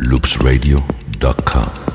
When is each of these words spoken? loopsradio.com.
loopsradio.com. 0.00 1.89